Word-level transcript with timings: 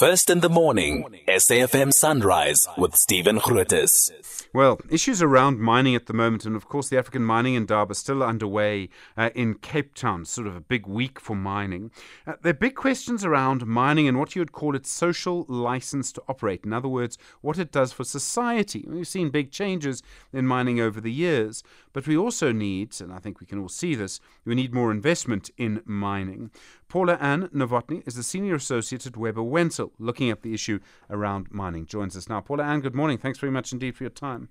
First 0.00 0.30
in 0.30 0.40
the 0.40 0.48
morning, 0.48 1.04
SAFM 1.28 1.92
Sunrise 1.92 2.66
with 2.78 2.96
Stephen 2.96 3.38
Grootes. 3.38 4.46
Well, 4.54 4.80
issues 4.88 5.20
around 5.20 5.60
mining 5.60 5.94
at 5.94 6.06
the 6.06 6.14
moment, 6.14 6.46
and 6.46 6.56
of 6.56 6.66
course, 6.66 6.88
the 6.88 6.96
African 6.96 7.22
Mining 7.22 7.54
Indaba 7.54 7.94
still 7.94 8.22
underway 8.22 8.88
uh, 9.18 9.28
in 9.34 9.56
Cape 9.56 9.94
Town, 9.94 10.24
sort 10.24 10.46
of 10.46 10.56
a 10.56 10.60
big 10.60 10.86
week 10.86 11.20
for 11.20 11.36
mining. 11.36 11.90
Uh, 12.26 12.32
there 12.40 12.50
are 12.52 12.54
big 12.54 12.76
questions 12.76 13.26
around 13.26 13.66
mining 13.66 14.08
and 14.08 14.18
what 14.18 14.34
you 14.34 14.40
would 14.40 14.52
call 14.52 14.74
its 14.74 14.90
social 14.90 15.44
license 15.48 16.12
to 16.12 16.22
operate. 16.28 16.64
In 16.64 16.72
other 16.72 16.88
words, 16.88 17.18
what 17.42 17.58
it 17.58 17.70
does 17.70 17.92
for 17.92 18.02
society. 18.02 18.86
We've 18.88 19.06
seen 19.06 19.28
big 19.28 19.52
changes 19.52 20.02
in 20.32 20.46
mining 20.46 20.80
over 20.80 20.98
the 20.98 21.12
years, 21.12 21.62
but 21.92 22.06
we 22.06 22.16
also 22.16 22.52
need, 22.52 22.98
and 23.02 23.12
I 23.12 23.18
think 23.18 23.38
we 23.38 23.46
can 23.46 23.58
all 23.58 23.68
see 23.68 23.94
this, 23.94 24.18
we 24.46 24.54
need 24.54 24.72
more 24.72 24.90
investment 24.90 25.50
in 25.58 25.82
mining. 25.84 26.50
Paula 26.90 27.16
Ann 27.20 27.48
Novotny 27.54 28.02
is 28.04 28.16
the 28.16 28.24
Senior 28.24 28.56
Associate 28.56 29.06
at 29.06 29.16
Webber 29.16 29.44
Wentzel, 29.44 29.92
looking 30.00 30.28
at 30.28 30.42
the 30.42 30.52
issue 30.52 30.80
around 31.08 31.46
mining. 31.52 31.86
Joins 31.86 32.16
us 32.16 32.28
now. 32.28 32.40
Paula 32.40 32.64
Ann, 32.64 32.80
good 32.80 32.96
morning. 32.96 33.16
Thanks 33.16 33.38
very 33.38 33.52
much 33.52 33.72
indeed 33.72 33.94
for 33.94 34.02
your 34.02 34.10
time. 34.10 34.48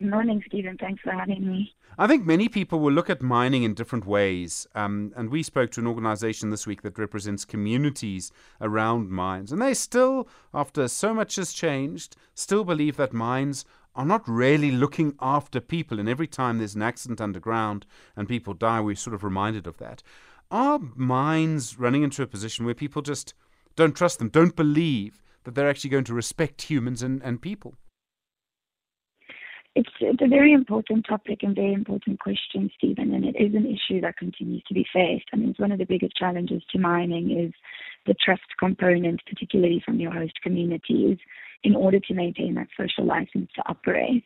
Good 0.00 0.10
morning, 0.10 0.42
Stephen. 0.48 0.76
Thanks 0.76 1.00
for 1.02 1.12
having 1.12 1.46
me. 1.46 1.72
I 1.96 2.08
think 2.08 2.26
many 2.26 2.48
people 2.48 2.80
will 2.80 2.92
look 2.92 3.08
at 3.08 3.22
mining 3.22 3.62
in 3.62 3.74
different 3.74 4.06
ways. 4.06 4.66
Um, 4.74 5.12
and 5.16 5.30
we 5.30 5.44
spoke 5.44 5.70
to 5.70 5.80
an 5.80 5.86
organization 5.86 6.50
this 6.50 6.66
week 6.66 6.82
that 6.82 6.98
represents 6.98 7.44
communities 7.44 8.32
around 8.60 9.08
mines. 9.08 9.52
And 9.52 9.62
they 9.62 9.72
still, 9.72 10.28
after 10.52 10.88
so 10.88 11.14
much 11.14 11.36
has 11.36 11.52
changed, 11.52 12.16
still 12.34 12.64
believe 12.64 12.96
that 12.96 13.12
mines 13.12 13.64
are 13.94 14.04
not 14.04 14.28
really 14.28 14.72
looking 14.72 15.14
after 15.20 15.60
people. 15.60 16.00
And 16.00 16.08
every 16.08 16.26
time 16.26 16.58
there's 16.58 16.74
an 16.74 16.82
accident 16.82 17.20
underground 17.20 17.86
and 18.16 18.28
people 18.28 18.52
die, 18.52 18.80
we're 18.80 18.96
sort 18.96 19.14
of 19.14 19.22
reminded 19.22 19.68
of 19.68 19.78
that. 19.78 20.02
Are 20.50 20.78
mines 20.94 21.78
running 21.78 22.02
into 22.02 22.22
a 22.22 22.26
position 22.26 22.64
where 22.64 22.74
people 22.74 23.02
just 23.02 23.34
don't 23.74 23.96
trust 23.96 24.18
them, 24.18 24.28
don't 24.28 24.54
believe 24.54 25.22
that 25.44 25.54
they're 25.54 25.68
actually 25.68 25.90
going 25.90 26.04
to 26.04 26.14
respect 26.14 26.62
humans 26.62 27.02
and, 27.02 27.22
and 27.22 27.42
people? 27.42 27.74
It's, 29.74 29.90
it's 30.00 30.22
a 30.22 30.28
very 30.28 30.54
important 30.54 31.04
topic 31.06 31.40
and 31.42 31.54
very 31.54 31.74
important 31.74 32.18
question, 32.18 32.70
Stephen, 32.78 33.12
and 33.12 33.26
it 33.26 33.36
is 33.36 33.54
an 33.54 33.66
issue 33.66 34.00
that 34.00 34.16
continues 34.16 34.62
to 34.68 34.74
be 34.74 34.86
faced. 34.90 35.26
I 35.34 35.36
mean, 35.36 35.50
it's 35.50 35.58
one 35.58 35.70
of 35.70 35.78
the 35.78 35.84
biggest 35.84 36.16
challenges 36.16 36.62
to 36.72 36.78
mining 36.78 37.30
is 37.38 37.52
the 38.06 38.14
trust 38.14 38.46
component, 38.58 39.20
particularly 39.26 39.82
from 39.84 40.00
your 40.00 40.12
host 40.12 40.32
communities, 40.42 41.18
in 41.62 41.74
order 41.74 42.00
to 42.00 42.14
maintain 42.14 42.54
that 42.54 42.68
social 42.74 43.04
license 43.04 43.50
to 43.56 43.62
operate. 43.68 44.24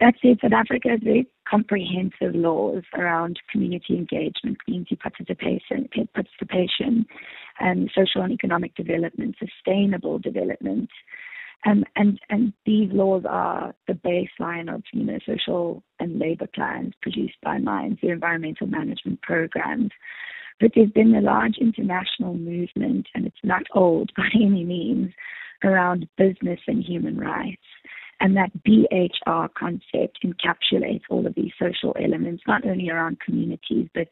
That 0.00 0.14
said, 0.20 0.38
South 0.42 0.52
Africa 0.52 0.90
has 0.90 1.00
very 1.02 1.26
comprehensive 1.48 2.34
laws 2.34 2.82
around 2.94 3.40
community 3.50 3.96
engagement, 3.96 4.62
community 4.62 4.96
participation, 4.96 5.88
participation, 6.14 7.06
and 7.60 7.90
social 7.94 8.20
and 8.22 8.32
economic 8.32 8.74
development, 8.74 9.36
sustainable 9.38 10.18
development. 10.18 10.90
Um, 11.64 11.84
and 11.96 12.20
and 12.28 12.52
these 12.66 12.92
laws 12.92 13.24
are 13.26 13.74
the 13.88 13.94
baseline 13.94 14.72
of 14.72 14.82
you 14.92 15.04
know 15.04 15.18
social 15.26 15.82
and 15.98 16.18
labor 16.18 16.46
plans 16.54 16.92
produced 17.00 17.38
by 17.42 17.56
mines, 17.58 17.98
their 18.02 18.12
environmental 18.12 18.66
management 18.66 19.22
programs. 19.22 19.90
But 20.60 20.72
there's 20.74 20.90
been 20.90 21.14
a 21.14 21.20
large 21.22 21.56
international 21.58 22.34
movement, 22.34 23.08
and 23.14 23.26
it's 23.26 23.36
not 23.42 23.62
old 23.74 24.10
by 24.16 24.28
any 24.34 24.64
means, 24.64 25.12
around 25.64 26.06
business 26.18 26.60
and 26.66 26.84
human 26.84 27.18
rights. 27.18 27.62
And 28.20 28.36
that 28.36 28.50
BHR 28.66 29.48
concept 29.54 30.24
encapsulates 30.24 31.02
all 31.10 31.26
of 31.26 31.34
these 31.34 31.52
social 31.60 31.94
elements, 32.02 32.42
not 32.46 32.66
only 32.66 32.88
around 32.88 33.20
communities, 33.20 33.88
but 33.94 34.08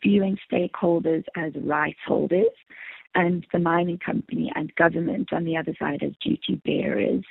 viewing 0.00 0.38
stakeholders 0.50 1.24
as 1.36 1.52
rights 1.56 1.98
holders 2.06 2.54
and 3.14 3.46
the 3.52 3.58
mining 3.58 3.98
company 3.98 4.52
and 4.54 4.74
government 4.76 5.32
on 5.32 5.44
the 5.44 5.56
other 5.56 5.74
side 5.78 6.02
as 6.02 6.12
duty 6.22 6.60
bearers. 6.64 7.24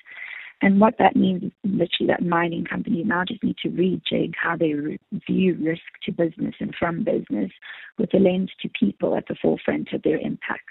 And 0.62 0.80
what 0.80 0.96
that 1.00 1.16
means 1.16 1.44
is 1.44 1.52
literally 1.64 2.08
that 2.08 2.26
mining 2.26 2.66
companies 2.66 3.06
now 3.06 3.24
just 3.26 3.44
need 3.44 3.58
to 3.62 3.70
rejig 3.70 4.34
how 4.42 4.56
they 4.56 4.74
re- 4.74 5.00
view 5.28 5.58
risk 5.62 5.84
to 6.04 6.12
business 6.12 6.56
and 6.60 6.74
from 6.78 7.04
business 7.04 7.52
with 7.98 8.14
a 8.14 8.18
lens 8.18 8.52
to 8.62 8.70
people 8.70 9.16
at 9.16 9.28
the 9.28 9.36
forefront 9.42 9.94
of 9.94 10.02
their 10.02 10.18
impacts. 10.18 10.64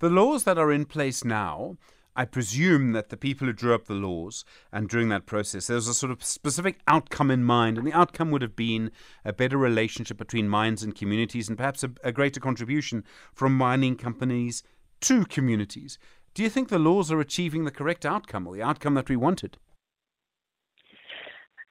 The 0.00 0.10
laws 0.10 0.44
that 0.44 0.58
are 0.58 0.72
in 0.72 0.86
place 0.86 1.24
now 1.24 1.76
I 2.18 2.24
presume 2.24 2.92
that 2.92 3.10
the 3.10 3.16
people 3.16 3.46
who 3.46 3.52
drew 3.52 3.74
up 3.74 3.84
the 3.84 3.94
laws 3.94 4.44
and 4.72 4.88
during 4.88 5.10
that 5.10 5.26
process, 5.26 5.66
there 5.66 5.74
was 5.74 5.86
a 5.86 5.92
sort 5.92 6.10
of 6.10 6.24
specific 6.24 6.80
outcome 6.88 7.30
in 7.30 7.44
mind, 7.44 7.76
and 7.76 7.86
the 7.86 7.92
outcome 7.92 8.30
would 8.30 8.40
have 8.40 8.56
been 8.56 8.90
a 9.22 9.34
better 9.34 9.58
relationship 9.58 10.16
between 10.16 10.48
mines 10.48 10.82
and 10.82 10.94
communities, 10.94 11.48
and 11.48 11.58
perhaps 11.58 11.84
a, 11.84 11.90
a 12.02 12.12
greater 12.12 12.40
contribution 12.40 13.04
from 13.34 13.54
mining 13.54 13.96
companies 13.96 14.62
to 15.02 15.26
communities. 15.26 15.98
Do 16.32 16.42
you 16.42 16.48
think 16.48 16.68
the 16.68 16.78
laws 16.78 17.12
are 17.12 17.20
achieving 17.20 17.64
the 17.64 17.70
correct 17.70 18.06
outcome 18.06 18.46
or 18.46 18.54
the 18.54 18.62
outcome 18.62 18.94
that 18.94 19.10
we 19.10 19.16
wanted? 19.16 19.58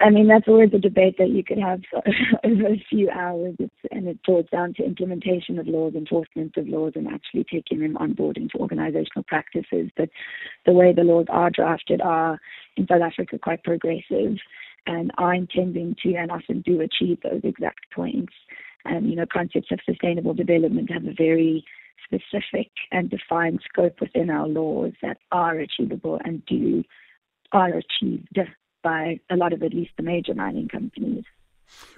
I 0.02 0.10
mean, 0.10 0.28
that's 0.28 0.48
always 0.48 0.72
a 0.74 0.78
debate 0.78 1.16
that 1.20 1.30
you 1.30 1.44
could 1.44 1.58
have 1.58 1.82
over 2.44 2.68
a 2.68 2.86
few 2.90 3.10
hours, 3.10 3.56
it's, 3.60 3.74
and 3.92 4.08
it 4.08 4.20
boils 4.28 4.48
down 4.52 4.74
to 4.74 4.84
implementation 4.84 5.58
of 5.58 5.68
laws, 5.68 5.94
enforcement 5.96 6.58
of 6.58 6.68
laws, 6.68 6.94
and 6.96 7.08
actually 7.08 7.46
taking 7.50 7.80
them 7.80 7.96
on 7.98 8.14
board 8.14 8.36
into 8.36 8.58
organizational 8.58 9.24
practices. 9.26 9.90
But 9.96 10.10
the 10.66 10.74
way 10.74 10.92
the 10.92 11.04
laws 11.04 11.28
are 11.30 11.50
drafted 11.50 12.02
are, 12.02 12.40
in 12.76 12.88
South 12.88 13.02
Africa, 13.02 13.40
quite 13.40 13.64
progressive 13.64 14.38
and 14.86 15.12
are 15.18 15.34
intending 15.34 15.96
to 16.04 16.14
and 16.16 16.30
often 16.30 16.62
do 16.62 16.82
achieve 16.82 17.20
those 17.24 17.42
exact 17.44 17.92
points. 17.94 18.34
And, 18.84 19.10
you 19.10 19.16
know, 19.16 19.26
concepts 19.32 19.72
of 19.72 19.80
sustainable 19.86 20.34
development 20.34 20.92
have 20.92 21.06
a 21.06 21.14
very 21.18 21.64
specific 22.04 22.70
and 22.92 23.10
defined 23.10 23.62
scope 23.68 24.00
within 24.00 24.30
our 24.30 24.48
laws 24.48 24.92
that 25.02 25.18
are 25.32 25.58
achievable 25.58 26.20
and 26.24 26.46
do 26.46 26.84
are 27.52 27.70
achieved 27.70 28.38
by 28.86 29.20
a 29.32 29.36
lot 29.36 29.52
of 29.52 29.64
at 29.64 29.74
least 29.74 29.92
the 29.98 30.04
major 30.04 30.36
mining 30.36 30.68
companies. 30.68 31.24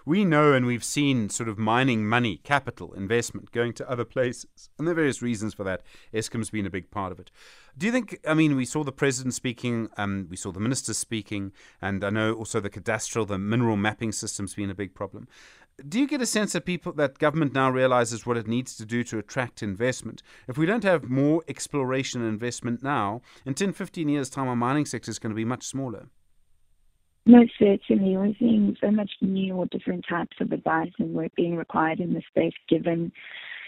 We 0.05 0.23
know 0.23 0.53
and 0.53 0.65
we've 0.65 0.85
seen 0.85 1.29
sort 1.29 1.49
of 1.49 1.57
mining 1.57 2.07
money, 2.07 2.37
capital, 2.37 2.93
investment 2.93 3.51
going 3.51 3.73
to 3.73 3.89
other 3.89 4.05
places. 4.05 4.69
And 4.79 4.87
there 4.87 4.93
are 4.93 4.95
various 4.95 5.21
reasons 5.21 5.53
for 5.53 5.65
that. 5.65 5.81
Eskom's 6.13 6.49
been 6.49 6.65
a 6.65 6.69
big 6.69 6.89
part 6.89 7.11
of 7.11 7.19
it. 7.19 7.29
Do 7.77 7.85
you 7.85 7.91
think, 7.91 8.17
I 8.25 8.33
mean, 8.33 8.55
we 8.55 8.63
saw 8.63 8.85
the 8.85 8.93
president 8.93 9.33
speaking, 9.33 9.89
um, 9.97 10.27
we 10.29 10.37
saw 10.37 10.53
the 10.53 10.61
ministers 10.61 10.97
speaking, 10.97 11.51
and 11.81 12.05
I 12.05 12.09
know 12.09 12.33
also 12.33 12.61
the 12.61 12.69
cadastral, 12.69 13.27
the 13.27 13.37
mineral 13.37 13.75
mapping 13.75 14.13
system's 14.13 14.55
been 14.55 14.69
a 14.69 14.75
big 14.75 14.95
problem. 14.95 15.27
Do 15.87 15.99
you 15.99 16.07
get 16.07 16.21
a 16.21 16.25
sense 16.25 16.53
that 16.53 16.65
people, 16.65 16.93
that 16.93 17.19
government 17.19 17.53
now 17.53 17.69
realizes 17.69 18.25
what 18.25 18.37
it 18.37 18.47
needs 18.47 18.77
to 18.77 18.85
do 18.85 19.03
to 19.03 19.19
attract 19.19 19.61
investment? 19.61 20.23
If 20.47 20.57
we 20.57 20.65
don't 20.65 20.85
have 20.85 21.09
more 21.09 21.43
exploration 21.49 22.21
and 22.21 22.29
investment 22.29 22.81
now, 22.81 23.21
in 23.45 23.53
10, 23.53 23.73
15 23.73 24.07
years' 24.07 24.29
time, 24.29 24.47
our 24.47 24.55
mining 24.55 24.85
sector 24.85 25.11
is 25.11 25.19
going 25.19 25.31
to 25.31 25.35
be 25.35 25.45
much 25.45 25.65
smaller. 25.65 26.07
Most 27.27 27.51
certainly, 27.59 28.15
we're 28.15 28.33
seeing 28.39 28.77
so 28.79 28.89
much 28.89 29.11
new 29.19 29.53
or 29.55 29.65
different 29.65 30.05
types 30.09 30.37
of 30.39 30.53
advice 30.53 30.91
and 30.97 31.13
work 31.13 31.35
being 31.35 31.57
required 31.57 31.99
in 31.99 32.13
this 32.13 32.23
space 32.29 32.53
given 32.69 33.11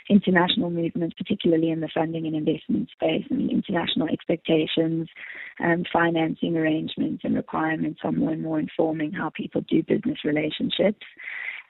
international 0.10 0.70
movements, 0.70 1.14
particularly 1.18 1.70
in 1.70 1.82
the 1.82 1.90
funding 1.94 2.26
and 2.26 2.36
investment 2.36 2.90
space, 2.90 3.26
and 3.30 3.52
international 3.52 4.08
expectations, 4.08 5.10
and 5.60 5.86
financing 5.92 6.56
arrangements 6.56 7.24
and 7.26 7.36
requirements 7.36 8.00
are 8.06 8.14
more 8.14 8.32
and 8.32 8.42
more 8.42 8.60
informing 8.60 9.12
how 9.12 9.30
people 9.30 9.62
do 9.70 9.84
business 9.84 10.20
relationships. 10.24 11.06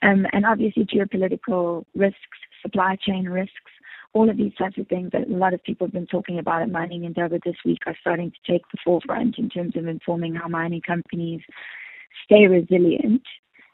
Um, 0.03 0.27
and 0.31 0.45
obviously 0.45 0.85
geopolitical 0.85 1.85
risks, 1.95 2.37
supply 2.61 2.97
chain 3.03 3.25
risks, 3.25 3.71
all 4.13 4.29
of 4.29 4.37
these 4.37 4.53
types 4.55 4.77
of 4.77 4.87
things 4.87 5.11
that 5.11 5.27
a 5.27 5.33
lot 5.33 5.53
of 5.53 5.63
people 5.63 5.85
have 5.87 5.93
been 5.93 6.07
talking 6.07 6.39
about 6.39 6.61
at 6.61 6.71
Mining 6.71 7.03
Indaba 7.03 7.39
this 7.45 7.55
week 7.63 7.79
are 7.85 7.97
starting 8.01 8.31
to 8.31 8.51
take 8.51 8.63
the 8.71 8.77
forefront 8.83 9.37
in 9.37 9.49
terms 9.49 9.75
of 9.75 9.87
informing 9.87 10.35
how 10.35 10.47
mining 10.47 10.81
companies 10.81 11.41
stay 12.25 12.47
resilient 12.47 13.21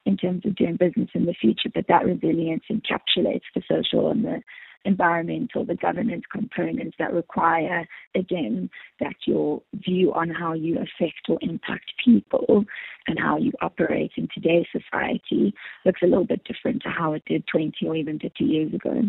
in 0.05 0.17
terms 0.17 0.45
of 0.45 0.55
doing 0.55 0.75
business 0.75 1.09
in 1.13 1.25
the 1.25 1.33
future, 1.33 1.69
but 1.73 1.85
that 1.87 2.05
resilience 2.05 2.63
encapsulates 2.69 3.41
the 3.55 3.61
social 3.67 4.11
and 4.11 4.23
the 4.23 4.41
environmental, 4.83 5.65
the 5.65 5.75
governance 5.75 6.23
components 6.31 6.95
that 6.99 7.11
require, 7.11 7.87
again, 8.13 8.69
that 8.99 9.15
your 9.25 9.61
view 9.73 10.13
on 10.13 10.29
how 10.29 10.53
you 10.53 10.75
affect 10.75 11.27
or 11.27 11.39
impact 11.41 11.91
people 12.03 12.63
and 13.07 13.17
how 13.19 13.37
you 13.37 13.51
operate 13.61 14.11
in 14.15 14.27
today's 14.33 14.67
society 14.71 15.53
looks 15.85 16.01
a 16.03 16.07
little 16.07 16.25
bit 16.25 16.43
different 16.43 16.83
to 16.83 16.89
how 16.89 17.13
it 17.13 17.23
did 17.25 17.43
20 17.47 17.73
or 17.87 17.95
even 17.95 18.19
50 18.19 18.43
years 18.43 18.73
ago. 18.73 19.01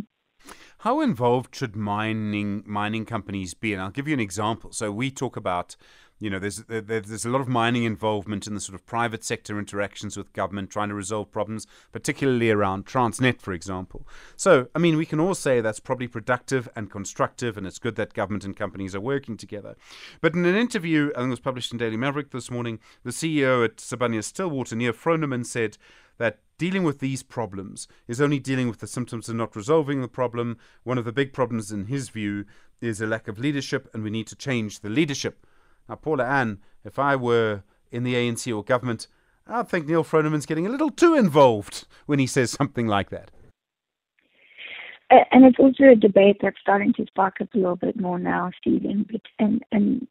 How 0.78 1.00
involved 1.00 1.54
should 1.54 1.76
mining 1.76 2.62
mining 2.66 3.04
companies 3.06 3.54
be? 3.54 3.72
And 3.72 3.82
I'll 3.82 3.90
give 3.90 4.08
you 4.08 4.14
an 4.14 4.20
example. 4.20 4.72
So 4.72 4.92
we 4.92 5.10
talk 5.10 5.36
about, 5.36 5.76
you 6.18 6.30
know, 6.30 6.38
there's 6.38 6.64
there's 6.68 7.24
a 7.24 7.30
lot 7.30 7.40
of 7.40 7.48
mining 7.48 7.84
involvement 7.84 8.46
in 8.46 8.54
the 8.54 8.60
sort 8.60 8.74
of 8.74 8.86
private 8.86 9.24
sector 9.24 9.58
interactions 9.58 10.16
with 10.16 10.32
government, 10.32 10.70
trying 10.70 10.88
to 10.90 10.94
resolve 10.94 11.30
problems, 11.30 11.66
particularly 11.92 12.50
around 12.50 12.86
Transnet, 12.86 13.40
for 13.40 13.52
example. 13.52 14.06
So, 14.36 14.68
I 14.74 14.78
mean, 14.78 14.96
we 14.96 15.06
can 15.06 15.20
all 15.20 15.34
say 15.34 15.60
that's 15.60 15.80
probably 15.80 16.08
productive 16.08 16.68
and 16.76 16.90
constructive, 16.90 17.56
and 17.56 17.66
it's 17.66 17.78
good 17.78 17.96
that 17.96 18.14
government 18.14 18.44
and 18.44 18.56
companies 18.56 18.94
are 18.94 19.00
working 19.00 19.36
together. 19.36 19.76
But 20.20 20.34
in 20.34 20.44
an 20.44 20.56
interview, 20.56 21.10
I 21.14 21.20
think 21.20 21.28
it 21.28 21.30
was 21.30 21.40
published 21.40 21.72
in 21.72 21.78
Daily 21.78 21.96
Maverick 21.96 22.30
this 22.30 22.50
morning, 22.50 22.80
the 23.02 23.10
CEO 23.10 23.64
at 23.64 23.76
Sibanye 23.76 24.22
Stillwater, 24.22 24.76
Neal 24.76 24.92
Froneman, 24.92 25.44
said 25.44 25.78
that 26.18 26.38
dealing 26.58 26.84
with 26.84 27.00
these 27.00 27.22
problems 27.22 27.86
is 28.08 28.20
only 28.20 28.38
dealing 28.38 28.68
with 28.68 28.80
the 28.80 28.86
symptoms 28.86 29.28
and 29.28 29.38
not 29.38 29.56
resolving 29.56 30.00
the 30.00 30.08
problem. 30.08 30.58
One 30.84 30.98
of 30.98 31.04
the 31.04 31.12
big 31.12 31.32
problems, 31.32 31.70
in 31.70 31.86
his 31.86 32.08
view, 32.08 32.44
is 32.80 33.00
a 33.00 33.06
lack 33.06 33.28
of 33.28 33.38
leadership, 33.38 33.88
and 33.92 34.02
we 34.02 34.10
need 34.10 34.26
to 34.28 34.36
change 34.36 34.80
the 34.80 34.88
leadership. 34.88 35.46
Now, 35.88 35.96
Paula 35.96 36.24
Ann, 36.24 36.58
if 36.84 36.98
I 36.98 37.16
were 37.16 37.62
in 37.90 38.04
the 38.04 38.14
ANC 38.14 38.54
or 38.54 38.64
government, 38.64 39.06
I 39.46 39.62
think 39.62 39.86
Neal 39.86 40.04
Froneman's 40.04 40.46
getting 40.46 40.66
a 40.66 40.70
little 40.70 40.90
too 40.90 41.14
involved 41.14 41.86
when 42.06 42.18
he 42.18 42.26
says 42.26 42.50
something 42.50 42.86
like 42.86 43.10
that. 43.10 43.30
And 45.08 45.44
it's 45.44 45.58
also 45.60 45.84
a 45.84 45.94
debate 45.94 46.38
that's 46.42 46.58
starting 46.60 46.92
to 46.94 47.06
spark 47.06 47.40
up 47.40 47.54
a 47.54 47.58
little 47.58 47.76
bit 47.76 48.00
more 48.00 48.18
now, 48.18 48.50
Stephen. 48.60 49.06
And 49.38 49.62
and 49.70 50.08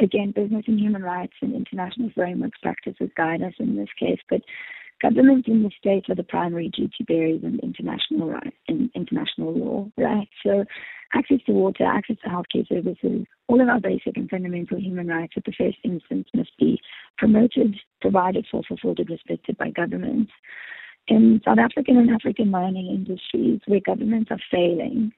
again, 0.00 0.30
business 0.30 0.64
and 0.68 0.78
human 0.78 1.02
rights 1.02 1.32
and 1.42 1.54
international 1.54 2.10
frameworks 2.14 2.58
practices 2.62 3.10
guide 3.16 3.42
us 3.42 3.54
in 3.58 3.76
this 3.76 3.88
case. 3.98 4.20
But 4.30 4.42
governments 5.00 5.48
in 5.48 5.62
the 5.62 5.70
states 5.78 6.08
are 6.08 6.14
the 6.14 6.22
primary 6.22 6.68
duty 6.68 7.04
bearers 7.06 7.40
in 7.42 7.60
international 7.62 8.34
in 8.66 8.90
international 8.94 9.52
law, 9.52 9.88
right? 9.96 10.28
So 10.44 10.64
access 11.14 11.38
to 11.46 11.52
water, 11.52 11.84
access 11.84 12.16
to 12.24 12.30
healthcare 12.30 12.68
services, 12.68 13.26
all 13.46 13.60
of 13.60 13.68
our 13.68 13.80
basic 13.80 14.16
and 14.16 14.28
fundamental 14.28 14.78
human 14.78 15.08
rights 15.08 15.34
at 15.36 15.44
the 15.44 15.52
first 15.52 15.78
instance 15.84 16.28
must 16.34 16.56
be 16.58 16.80
promoted, 17.16 17.76
provided 18.00 18.46
for, 18.50 18.62
fulfilled, 18.64 19.00
respected 19.08 19.56
by 19.56 19.70
governments. 19.70 20.32
In 21.06 21.40
South 21.44 21.58
African 21.58 21.96
and 21.96 22.10
African 22.10 22.50
mining 22.50 22.88
industries, 22.88 23.60
where 23.66 23.80
governments 23.80 24.30
are 24.30 24.40
failing 24.50 25.12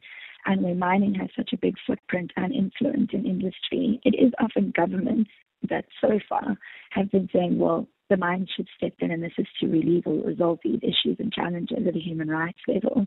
and 0.47 0.63
where 0.63 0.75
mining 0.75 1.15
has 1.15 1.29
such 1.37 1.53
a 1.53 1.59
big 1.59 1.75
footprint 1.87 2.31
and 2.37 2.55
influence 2.55 3.11
in 3.13 3.27
industry, 3.27 4.01
it 4.05 4.15
is 4.15 4.33
often 4.39 4.73
governments 4.77 5.31
that 5.69 5.85
so 6.01 6.19
far 6.29 6.57
have 6.91 7.11
been 7.11 7.29
saying, 7.33 7.59
well, 7.59 7.87
the 8.11 8.17
mines 8.17 8.51
should 8.55 8.69
step 8.77 8.93
in 8.99 9.11
and 9.11 9.23
this 9.23 9.33
is 9.39 9.47
to 9.61 9.67
relieve 9.67 10.07
or 10.07 10.27
resolve 10.27 10.59
these 10.63 10.81
issues 10.83 11.17
and 11.19 11.33
challenges 11.33 11.79
at 11.87 11.97
a 11.97 11.99
human 11.99 12.29
rights 12.29 12.59
level. 12.69 13.07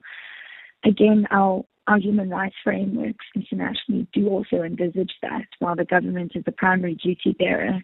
Again, 0.83 1.27
our 1.29 1.63
our 1.87 1.99
human 1.99 2.29
rights 2.29 2.55
frameworks 2.63 3.25
internationally 3.35 4.07
do 4.13 4.29
also 4.29 4.61
envisage 4.63 5.11
that 5.21 5.47
while 5.59 5.75
the 5.75 5.83
government 5.83 6.31
is 6.33 6.43
the 6.45 6.51
primary 6.53 6.95
duty 6.95 7.35
bearer, 7.37 7.81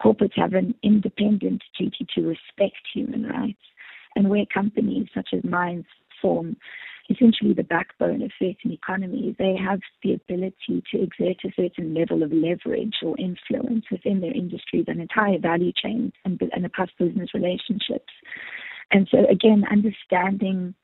corporates 0.00 0.36
have 0.36 0.54
an 0.54 0.74
independent 0.84 1.60
duty 1.76 2.06
to 2.14 2.22
respect 2.22 2.76
human 2.94 3.26
rights. 3.26 3.58
And 4.14 4.30
where 4.30 4.46
companies 4.46 5.08
such 5.12 5.30
as 5.32 5.42
mines 5.42 5.86
form 6.20 6.56
essentially 7.12 7.52
the 7.52 7.62
backbone 7.62 8.22
of 8.22 8.30
certain 8.38 8.72
economies, 8.72 9.34
they 9.38 9.56
have 9.56 9.80
the 10.02 10.14
ability 10.14 10.82
to 10.90 11.02
exert 11.02 11.36
a 11.44 11.52
certain 11.54 11.94
level 11.94 12.22
of 12.22 12.32
leverage 12.32 12.96
or 13.02 13.16
influence 13.18 13.84
within 13.90 14.20
their 14.20 14.32
industries 14.32 14.84
and 14.88 15.00
entire 15.00 15.38
value 15.38 15.72
chains 15.72 16.12
and, 16.24 16.40
and 16.52 16.66
across 16.66 16.88
business 16.98 17.30
relationships. 17.34 18.12
And 18.90 19.08
so, 19.10 19.26
again, 19.30 19.64
understanding 19.70 20.74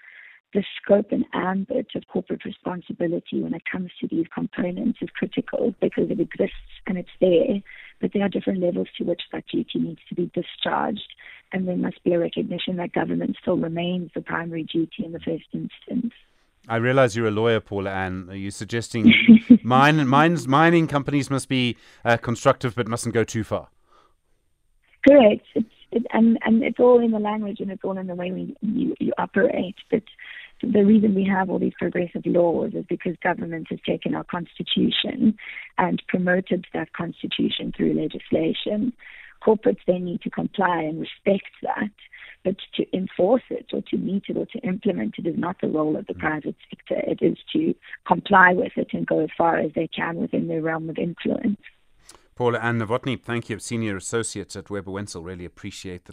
the 0.54 0.64
scope 0.80 1.12
and 1.12 1.24
ambit 1.34 1.88
of 1.94 2.06
corporate 2.08 2.44
responsibility 2.44 3.42
when 3.42 3.54
it 3.54 3.62
comes 3.70 3.90
to 4.00 4.08
these 4.08 4.26
components 4.34 4.98
is 5.02 5.10
critical 5.10 5.74
because 5.80 6.10
it 6.10 6.20
exists 6.20 6.54
and 6.86 6.96
it's 6.96 7.08
there, 7.20 7.60
but 8.00 8.12
there 8.12 8.22
are 8.22 8.28
different 8.28 8.60
levels 8.60 8.88
to 8.96 9.04
which 9.04 9.22
that 9.32 9.44
duty 9.46 9.78
needs 9.78 10.00
to 10.08 10.14
be 10.14 10.30
discharged, 10.34 11.14
and 11.52 11.66
there 11.66 11.76
must 11.76 12.02
be 12.04 12.12
a 12.12 12.18
recognition 12.18 12.76
that 12.76 12.92
government 12.92 13.36
still 13.40 13.56
remains 13.56 14.10
the 14.14 14.20
primary 14.20 14.64
duty 14.64 15.04
in 15.04 15.12
the 15.12 15.20
first 15.20 15.46
instance. 15.52 16.12
I 16.68 16.76
realize 16.76 17.16
you're 17.16 17.28
a 17.28 17.30
lawyer, 17.30 17.60
Paula 17.60 17.90
Ann. 17.90 18.28
Are 18.28 18.36
you 18.36 18.50
suggesting 18.50 19.12
mine, 19.62 20.06
mines, 20.06 20.46
mining 20.46 20.86
companies 20.86 21.30
must 21.30 21.48
be 21.48 21.76
uh, 22.04 22.18
constructive 22.18 22.74
but 22.74 22.86
mustn't 22.86 23.14
go 23.14 23.24
too 23.24 23.42
far? 23.42 23.68
Correct. 25.08 25.46
It's, 25.54 25.66
it, 25.90 26.06
and, 26.12 26.38
and 26.42 26.62
it's 26.62 26.78
all 26.78 27.02
in 27.02 27.12
the 27.12 27.18
language 27.18 27.60
and 27.60 27.70
it's 27.70 27.82
all 27.82 27.96
in 27.96 28.06
the 28.06 28.14
way 28.14 28.30
we, 28.30 28.54
you, 28.60 28.94
you 29.00 29.14
operate. 29.16 29.76
But 29.90 30.02
the 30.62 30.84
reason 30.84 31.14
we 31.14 31.24
have 31.24 31.50
all 31.50 31.58
these 31.58 31.74
progressive 31.78 32.26
laws 32.26 32.72
is 32.74 32.84
because 32.88 33.14
government 33.22 33.68
has 33.70 33.78
taken 33.86 34.14
our 34.14 34.24
constitution 34.24 35.36
and 35.76 36.02
promoted 36.08 36.66
that 36.74 36.92
constitution 36.92 37.72
through 37.76 37.94
legislation. 37.94 38.92
Corporates 39.42 39.78
then 39.86 40.04
need 40.04 40.20
to 40.22 40.30
comply 40.30 40.82
and 40.82 41.00
respect 41.00 41.50
that, 41.62 41.90
but 42.44 42.56
to 42.74 42.96
enforce 42.96 43.44
it 43.50 43.66
or 43.72 43.82
to 43.82 43.96
meet 43.96 44.24
it 44.28 44.36
or 44.36 44.46
to 44.46 44.58
implement 44.66 45.14
it 45.18 45.26
is 45.26 45.38
not 45.38 45.60
the 45.60 45.68
role 45.68 45.96
of 45.96 46.06
the 46.06 46.14
mm. 46.14 46.18
private 46.18 46.56
sector. 46.68 47.00
It 47.06 47.22
is 47.22 47.38
to 47.52 47.74
comply 48.04 48.52
with 48.52 48.72
it 48.76 48.88
and 48.92 49.06
go 49.06 49.20
as 49.20 49.30
far 49.38 49.58
as 49.58 49.70
they 49.74 49.86
can 49.86 50.16
within 50.16 50.48
their 50.48 50.62
realm 50.62 50.90
of 50.90 50.98
influence. 50.98 51.60
Paula 52.34 52.60
Ann 52.60 52.78
Novotny, 52.78 53.20
thank 53.20 53.48
you, 53.50 53.58
Senior 53.58 53.96
Associate 53.96 54.54
at 54.54 54.70
Webber 54.70 54.92
Wentzel. 54.92 55.24
Really 55.24 55.44
appreciate 55.44 56.04
the 56.04 56.12